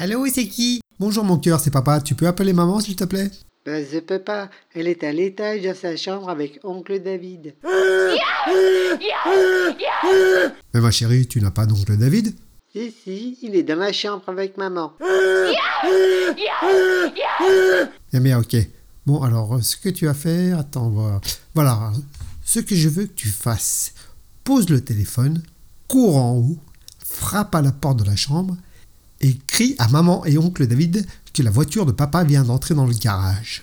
[0.00, 0.80] Allô, c'est qui?
[1.00, 2.00] Bonjour mon cœur, c'est papa.
[2.00, 3.32] Tu peux appeler maman s'il te plaît?
[3.66, 4.48] Ben, je peux pas.
[4.72, 7.56] Elle est à l'étage de sa chambre avec oncle David.
[10.72, 12.32] Mais ma chérie, tu n'as pas d'oncle David?
[12.72, 14.92] Si, si, il est dans la chambre avec maman.
[18.12, 18.56] Eh bien, ok.
[19.04, 21.20] Bon, alors, ce que tu vas faire, attends, voilà.
[21.56, 21.92] Voilà,
[22.44, 23.94] ce que je veux que tu fasses.
[24.44, 25.42] Pose le téléphone,
[25.88, 26.58] cours en haut,
[27.04, 28.56] frappe à la porte de la chambre
[29.20, 32.86] et crie à maman et oncle David que la voiture de papa vient d'entrer dans
[32.86, 33.62] le garage.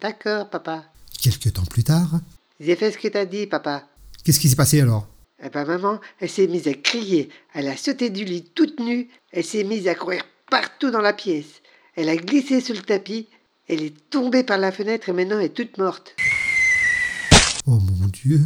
[0.00, 0.84] D'accord, papa.
[1.20, 2.20] Quelque temps plus tard,
[2.60, 3.88] J'ai fait ce que t'as dit, papa.
[4.24, 5.06] qu'est-ce qui s'est passé alors?
[5.44, 7.28] Eh ben, maman, elle s'est mise à crier.
[7.54, 9.08] Elle a sauté du lit toute nue.
[9.32, 11.60] Elle s'est mise à courir partout dans la pièce.
[11.96, 13.26] Elle a glissé sur le tapis.
[13.68, 16.14] Elle est tombée par la fenêtre et maintenant elle est toute morte.
[17.66, 18.40] Oh mon Dieu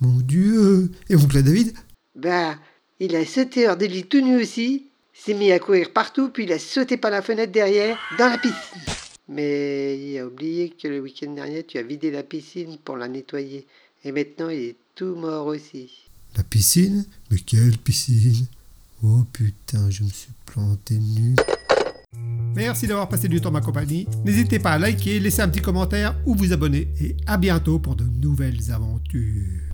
[0.00, 1.74] Mon Dieu Et oncle David?
[2.14, 2.56] Bah,
[3.00, 4.86] il a sauté hors du lit tout nu aussi.
[5.14, 8.38] S'est mis à courir partout, puis il a sauté par la fenêtre derrière, dans la
[8.38, 8.82] piscine.
[9.28, 13.08] Mais il a oublié que le week-end dernier, tu as vidé la piscine pour la
[13.08, 13.66] nettoyer.
[14.04, 15.90] Et maintenant, il est tout mort aussi.
[16.36, 17.04] La piscine?
[17.30, 18.46] Mais quelle piscine?
[19.02, 21.36] Oh putain, je me suis planté nu.
[22.54, 24.06] Merci d'avoir passé du temps ma compagnie.
[24.24, 26.88] N'hésitez pas à liker, laisser un petit commentaire ou vous abonner.
[27.00, 29.71] Et à bientôt pour de nouvelles aventures.